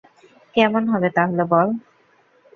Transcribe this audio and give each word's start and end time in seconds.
কেমন 0.55 0.83
হবে 0.91 1.09
তাহলে 1.17 1.43
বল? 1.51 1.67